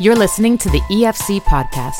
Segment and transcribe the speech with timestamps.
[0.00, 1.98] You're listening to the EFC podcast.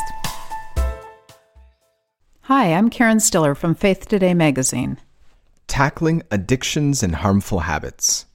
[2.42, 4.98] Hi, I'm Karen Stiller from Faith Today magazine.
[5.66, 8.26] Tackling Addictions and Harmful Habits.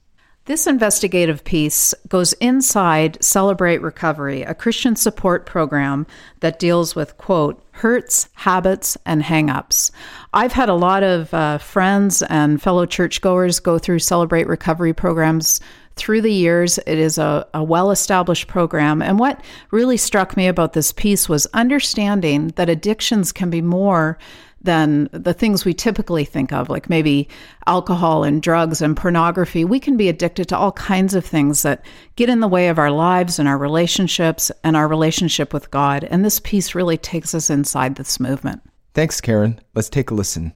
[0.44, 6.06] This investigative piece goes inside Celebrate Recovery, a Christian support program
[6.40, 9.90] that deals with, quote, hurts, habits, and hangups.
[10.34, 15.58] I've had a lot of uh, friends and fellow churchgoers go through Celebrate Recovery programs
[15.96, 16.78] through the years.
[16.78, 19.02] It is a, a well established program.
[19.02, 24.18] And what really struck me about this piece was understanding that addictions can be more
[24.64, 27.28] than the things we typically think of, like maybe
[27.66, 29.64] alcohol and drugs and pornography.
[29.64, 31.84] We can be addicted to all kinds of things that
[32.16, 36.04] get in the way of our lives and our relationships and our relationship with God.
[36.04, 38.62] And this piece really takes us inside this movement.
[38.94, 39.60] Thanks, Karen.
[39.74, 40.54] Let's take a listen.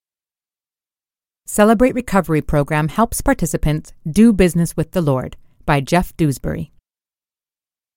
[1.50, 5.34] Celebrate Recovery program helps participants do business with the Lord
[5.64, 6.72] by Jeff Dewsbury.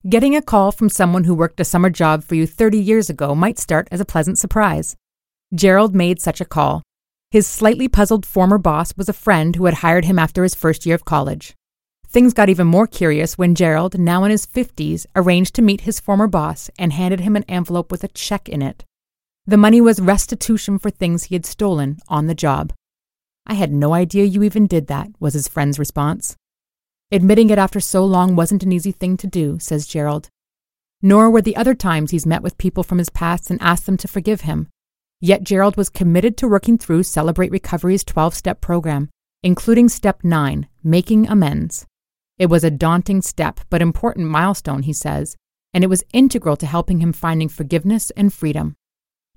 [0.07, 3.35] Getting a call from someone who worked a summer job for you 30 years ago
[3.35, 4.95] might start as a pleasant surprise.
[5.53, 6.81] Gerald made such a call.
[7.29, 10.85] His slightly puzzled former boss was a friend who had hired him after his first
[10.85, 11.53] year of college.
[12.07, 15.99] Things got even more curious when Gerald, now in his 50s, arranged to meet his
[15.99, 18.85] former boss and handed him an envelope with a check in it.
[19.45, 22.71] The money was restitution for things he had stolen on the job.
[23.51, 26.37] I had no idea you even did that, was his friend's response.
[27.11, 30.29] Admitting it after so long wasn't an easy thing to do, says Gerald.
[31.01, 33.97] Nor were the other times he's met with people from his past and asked them
[33.97, 34.69] to forgive him.
[35.19, 39.09] Yet Gerald was committed to working through Celebrate Recovery's 12 step program,
[39.43, 41.85] including step 9, making amends.
[42.37, 45.35] It was a daunting step, but important milestone, he says,
[45.73, 48.75] and it was integral to helping him finding forgiveness and freedom.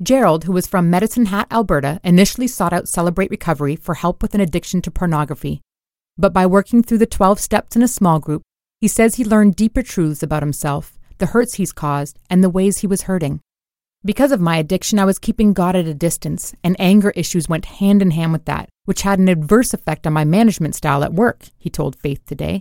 [0.03, 4.35] Gerald, who was from Medicine Hat, Alberta, initially sought out Celebrate Recovery for help with
[4.35, 5.61] an addiction to pornography.
[6.19, 8.43] But by working through the 12 steps in a small group,
[8.81, 12.79] he says he learned deeper truths about himself, the hurts he's caused, and the ways
[12.79, 13.41] he was hurting.
[14.05, 17.65] Because of my addiction, I was keeping God at a distance, and anger issues went
[17.65, 21.15] hand in hand with that, which had an adverse effect on my management style at
[21.15, 22.61] work, he told Faith today.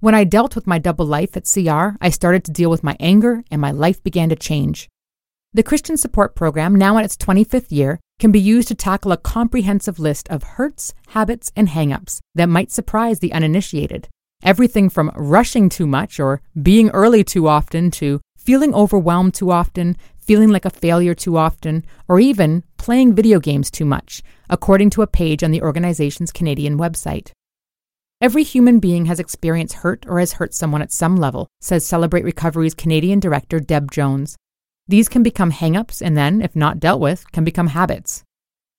[0.00, 2.96] When I dealt with my double life at CR, I started to deal with my
[2.98, 4.88] anger, and my life began to change.
[5.52, 9.16] The Christian Support Program, now in its 25th year, can be used to tackle a
[9.16, 14.06] comprehensive list of hurts, habits, and hangups that might surprise the uninitiated.
[14.44, 19.96] Everything from rushing too much or being early too often to feeling overwhelmed too often,
[20.16, 25.02] feeling like a failure too often, or even playing video games too much, according to
[25.02, 27.32] a page on the organization's Canadian website.
[28.20, 32.22] Every human being has experienced hurt or has hurt someone at some level, says Celebrate
[32.22, 34.36] Recovery's Canadian director Deb Jones.
[34.90, 38.24] These can become hangups and then, if not dealt with, can become habits.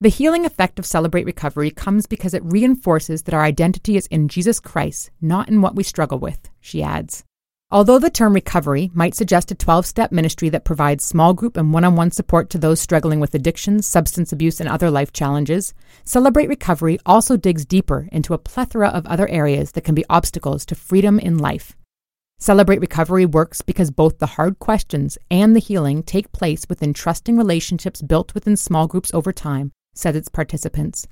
[0.02, 4.28] The healing effect of Celebrate Recovery comes because it reinforces that our identity is in
[4.28, 7.24] Jesus Christ, not in what we struggle with, she adds.
[7.72, 11.72] Although the term recovery might suggest a 12 step ministry that provides small group and
[11.72, 15.74] one on one support to those struggling with addictions, substance abuse, and other life challenges,
[16.04, 20.66] Celebrate Recovery also digs deeper into a plethora of other areas that can be obstacles
[20.66, 21.78] to freedom in life.
[22.42, 27.38] Celebrate Recovery works because both the hard questions and the healing take place within trusting
[27.38, 31.08] relationships built within small groups over time, said its participants.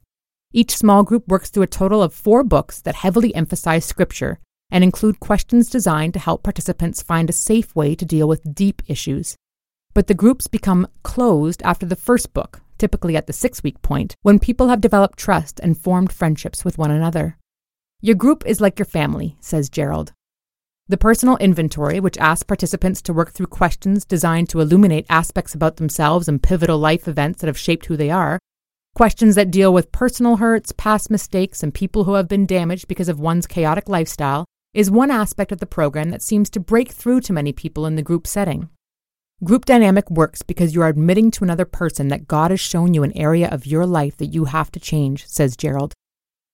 [0.53, 4.39] Each small group works through a total of four books that heavily emphasize scripture
[4.71, 8.81] and include questions designed to help participants find a safe way to deal with deep
[8.87, 9.35] issues.
[9.93, 14.15] But the groups become closed after the first book, typically at the six week point,
[14.23, 17.37] when people have developed trust and formed friendships with one another.
[18.01, 20.11] Your group is like your family, says Gerald.
[20.89, 25.77] The personal inventory, which asks participants to work through questions designed to illuminate aspects about
[25.77, 28.39] themselves and pivotal life events that have shaped who they are,
[28.95, 33.07] questions that deal with personal hurts, past mistakes, and people who have been damaged because
[33.07, 37.21] of one's chaotic lifestyle, is one aspect of the program that seems to break through
[37.21, 38.67] to many people in the group setting.
[39.43, 43.03] Group dynamic works because you are admitting to another person that God has shown you
[43.03, 45.93] an area of your life that you have to change, says Gerald.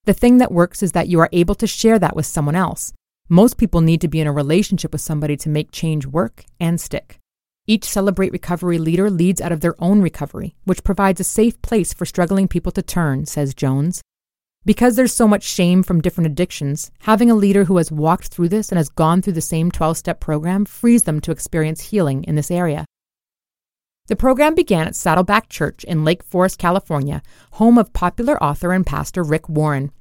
[0.03, 2.91] The thing that works is that you are able to share that with someone else,
[3.29, 6.79] most people need to be in a relationship with somebody to make change work and
[6.79, 7.19] stick.
[7.66, 11.91] Each Celebrate Recovery leader leads out of their own recovery, which provides a safe place
[11.91, 14.03] for struggling people to turn, says Jones.
[14.66, 18.49] Because there's so much shame from different addictions, having a leader who has walked through
[18.49, 22.23] this and has gone through the same 12 step program frees them to experience healing
[22.25, 22.85] in this area.
[24.07, 27.23] The program began at Saddleback Church in Lake Forest, California,
[27.53, 29.91] home of popular author and pastor Rick Warren.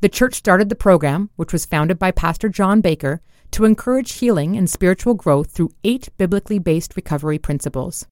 [0.00, 3.20] The church started the program, which was founded by Pastor John Baker,
[3.52, 8.06] to encourage healing and spiritual growth through eight biblically based recovery principles.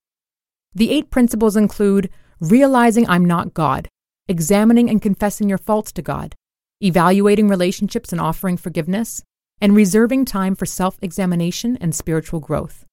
[0.73, 2.09] The eight principles include
[2.39, 3.89] realizing I'm not God,
[4.27, 6.35] examining and confessing your faults to God,
[6.81, 9.21] evaluating relationships and offering forgiveness,
[9.61, 12.85] and reserving time for self examination and spiritual growth.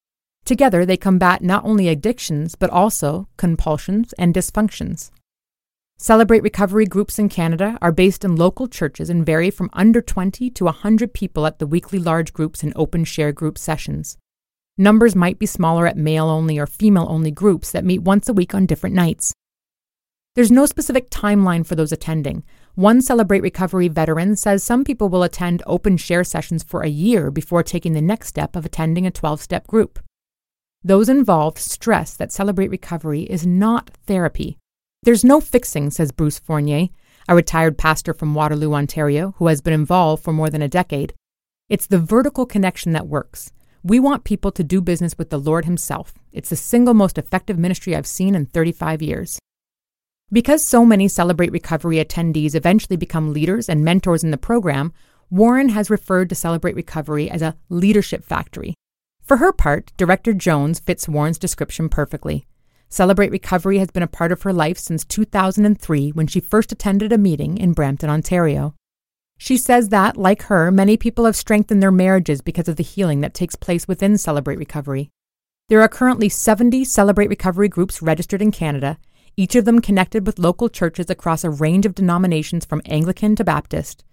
[0.44, 5.10] Together, they combat not only addictions, but also compulsions and dysfunctions.
[6.02, 10.48] Celebrate Recovery groups in Canada are based in local churches and vary from under 20
[10.48, 14.16] to 100 people at the weekly large groups and open share group sessions.
[14.78, 18.32] Numbers might be smaller at male only or female only groups that meet once a
[18.32, 19.34] week on different nights.
[20.36, 22.44] There's no specific timeline for those attending.
[22.76, 27.30] One Celebrate Recovery veteran says some people will attend open share sessions for a year
[27.30, 29.98] before taking the next step of attending a 12 step group.
[30.82, 34.56] Those involved stress that Celebrate Recovery is not therapy.
[35.02, 36.88] There's no fixing, says Bruce Fournier,
[37.26, 41.14] a retired pastor from Waterloo, Ontario, who has been involved for more than a decade.
[41.70, 43.50] It's the vertical connection that works.
[43.82, 46.12] We want people to do business with the Lord Himself.
[46.32, 49.38] It's the single most effective ministry I've seen in 35 years.
[50.30, 54.92] Because so many Celebrate Recovery attendees eventually become leaders and mentors in the program,
[55.30, 58.74] Warren has referred to Celebrate Recovery as a leadership factory.
[59.22, 62.44] For her part, Director Jones fits Warren's description perfectly.
[62.92, 67.12] Celebrate Recovery has been a part of her life since 2003 when she first attended
[67.12, 68.74] a meeting in Brampton, Ontario.
[69.38, 73.20] She says that, like her, many people have strengthened their marriages because of the healing
[73.20, 75.08] that takes place within Celebrate Recovery.
[75.68, 78.98] There are currently 70 Celebrate Recovery groups registered in Canada,
[79.36, 83.44] each of them connected with local churches across a range of denominations from Anglican to
[83.44, 84.04] Baptist.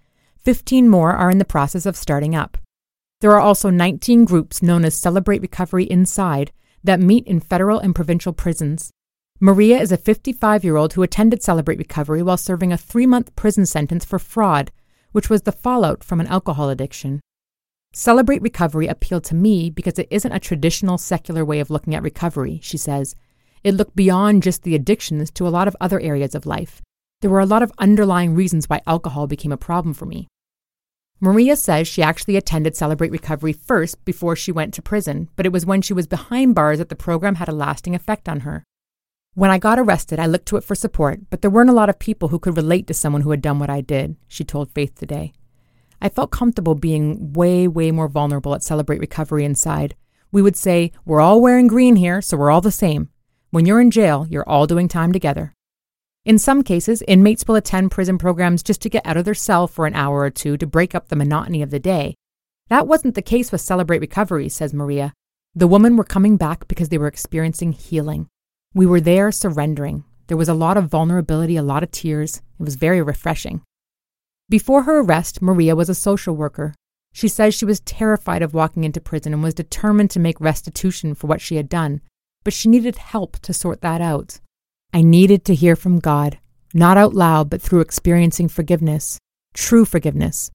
[0.46, 2.60] 15 more are in the process of starting up.
[3.22, 6.52] There are also 19 groups known as Celebrate Recovery Inside
[6.88, 8.92] that meet in federal and provincial prisons.
[9.40, 13.36] Maria is a 55 year old who attended Celebrate Recovery while serving a three month
[13.36, 14.72] prison sentence for fraud
[15.12, 17.20] which was the fallout from an alcohol addiction.
[17.94, 22.04] Celebrate Recovery appealed to me because it isn't a traditional secular way of looking at
[22.04, 23.16] recovery, she says.
[23.64, 26.82] It looked beyond just the addictions to a lot of other areas of life.
[27.22, 30.28] There were a lot of underlying reasons why alcohol became a problem for me.
[31.20, 35.52] Maria says she actually attended Celebrate Recovery first before she went to prison, but it
[35.52, 38.64] was when she was behind bars that the program had a lasting effect on her.
[39.34, 41.90] When I got arrested, I looked to it for support, but there weren't a lot
[41.90, 44.72] of people who could relate to someone who had done what I did, she told
[44.72, 45.34] Faith today.
[46.00, 49.96] I felt comfortable being way, way more vulnerable at Celebrate Recovery inside.
[50.32, 53.10] We would say, We're all wearing green here, so we're all the same.
[53.50, 55.56] When you're in jail, you're all doing time together.
[56.28, 59.66] In some cases, inmates will attend prison programs just to get out of their cell
[59.66, 62.16] for an hour or two to break up the monotony of the day.
[62.68, 65.14] That wasn't the case with Celebrate Recovery, says Maria.
[65.56, 68.28] The women were coming back because they were experiencing healing.
[68.74, 70.04] We were there surrendering.
[70.28, 72.42] There was a lot of vulnerability, a lot of tears.
[72.60, 73.62] It was very refreshing.
[74.50, 76.76] Before her arrest, Maria was a social worker.
[77.14, 81.16] She says she was terrified of walking into prison and was determined to make restitution
[81.16, 82.02] for what she had done,
[82.44, 84.42] but she needed help to sort that out.
[84.94, 86.40] I needed to hear from God,
[86.74, 89.18] not out loud, but through experiencing forgiveness,
[89.54, 90.52] true forgiveness.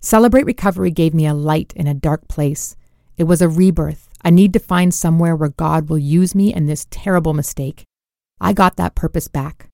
[0.00, 2.76] Celebrate Recovery gave me a light in a dark place.
[3.16, 6.66] It was a rebirth, I need to find somewhere where God will use me in
[6.66, 7.84] this terrible mistake.
[8.40, 9.68] I got that purpose back.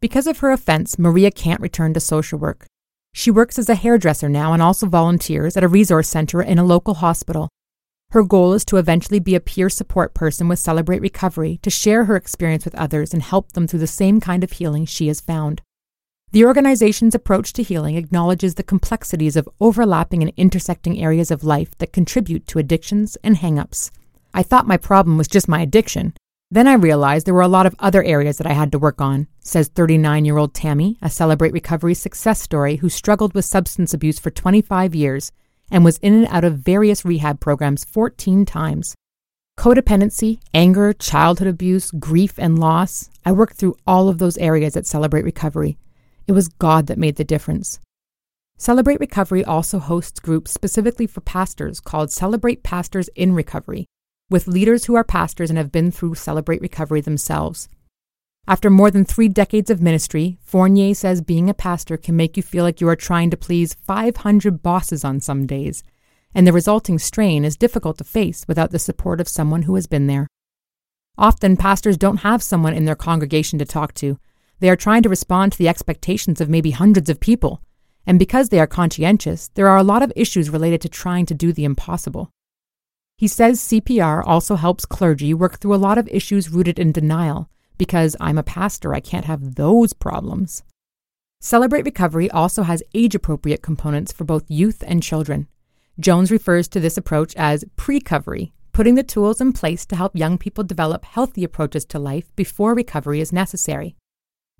[0.00, 2.66] Because of her offense, Maria can't return to social work.
[3.12, 6.64] She works as a hairdresser now and also volunteers at a resource center in a
[6.64, 7.50] local hospital.
[8.10, 12.04] Her goal is to eventually be a peer support person with Celebrate Recovery to share
[12.04, 15.20] her experience with others and help them through the same kind of healing she has
[15.20, 15.60] found.
[16.32, 21.76] The organization's approach to healing acknowledges the complexities of overlapping and intersecting areas of life
[21.78, 23.90] that contribute to addictions and hangups.
[24.32, 26.14] I thought my problem was just my addiction.
[26.50, 29.00] Then I realized there were a lot of other areas that I had to work
[29.00, 33.92] on, says 39 year old Tammy, a Celebrate Recovery success story who struggled with substance
[33.92, 35.32] abuse for 25 years
[35.70, 38.94] and was in and out of various rehab programs 14 times.
[39.58, 43.08] Codependency, anger, childhood abuse, grief, and loss.
[43.24, 45.78] I worked through all of those areas at Celebrate Recovery.
[46.26, 47.80] It was God that made the difference.
[48.58, 53.86] Celebrate Recovery also hosts groups specifically for pastors called Celebrate Pastors in Recovery,
[54.30, 57.68] with leaders who are pastors and have been through Celebrate Recovery themselves.
[58.48, 62.44] After more than three decades of ministry, Fournier says being a pastor can make you
[62.44, 65.82] feel like you are trying to please 500 bosses on some days,
[66.32, 69.88] and the resulting strain is difficult to face without the support of someone who has
[69.88, 70.28] been there.
[71.18, 74.16] Often, pastors don't have someone in their congregation to talk to,
[74.60, 77.60] they are trying to respond to the expectations of maybe hundreds of people.
[78.06, 81.34] And because they are conscientious, there are a lot of issues related to trying to
[81.34, 82.30] do the impossible.
[83.18, 87.50] He says CPR also helps clergy work through a lot of issues rooted in denial,
[87.78, 90.62] because I'm a pastor, I can't have those problems.
[91.40, 95.48] Celebrate Recovery also has age appropriate components for both youth and children.
[95.98, 100.38] Jones refers to this approach as pre-covery, putting the tools in place to help young
[100.38, 103.96] people develop healthy approaches to life before recovery is necessary.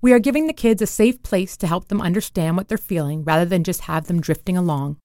[0.01, 3.23] We are giving the kids a safe place to help them understand what they're feeling
[3.23, 4.97] rather than just have them drifting along.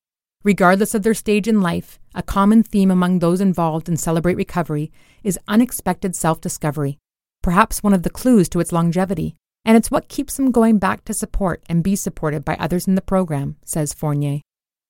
[0.45, 4.90] Regardless of their stage in life, a common theme among those involved in Celebrate Recovery
[5.23, 6.99] is unexpected self discovery,
[7.43, 9.35] perhaps one of the clues to its longevity.
[9.65, 12.95] And it's what keeps them going back to support and be supported by others in
[12.95, 14.41] the program, says Fournier.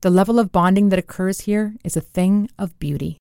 [0.03, 3.19] The level of bonding that occurs here is a thing of beauty.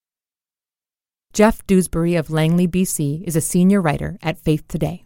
[1.33, 5.05] Jeff Dewsbury of Langley, BC, is a senior writer at Faith Today.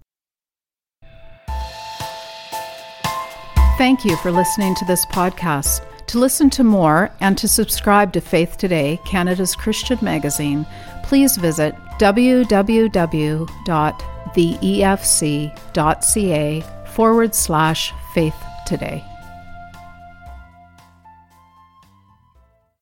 [3.78, 5.86] Thank you for listening to this podcast.
[6.08, 10.66] To listen to more and to subscribe to Faith Today, Canada's Christian magazine,
[11.04, 11.76] please visit
[14.36, 15.54] www.theefc.ca
[16.86, 19.04] forward slash faith today.